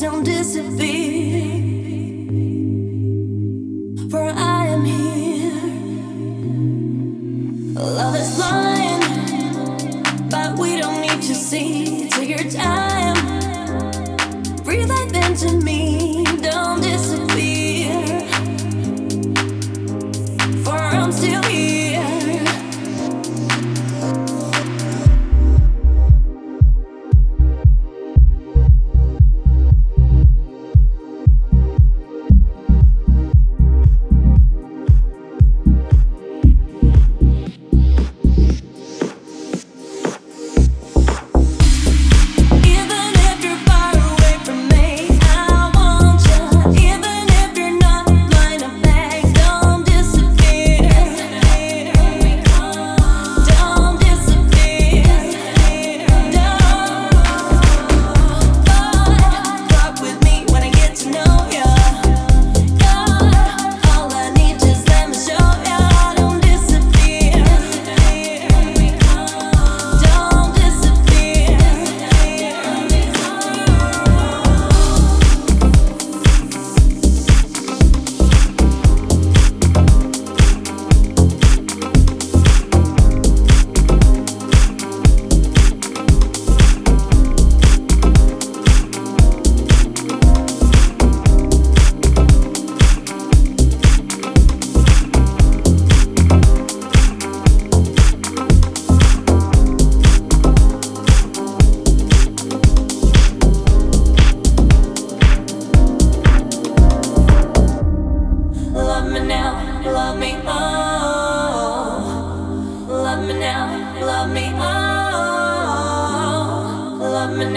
[0.00, 1.50] don't disappear,
[4.08, 5.52] for I am here.
[7.74, 9.04] Love is blind,
[10.30, 11.99] but we don't need to see.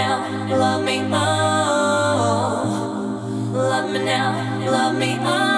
[0.00, 0.16] now,
[0.56, 2.62] love me, oh.
[3.52, 4.28] Love me now,
[4.70, 5.49] love me, oh.